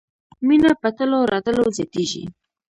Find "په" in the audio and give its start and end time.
0.81-0.89